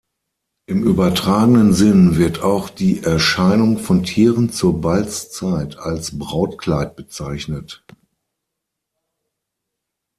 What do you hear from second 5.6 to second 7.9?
als Brautkleid bezeichnet.